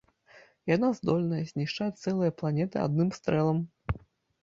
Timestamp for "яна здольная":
0.75-1.43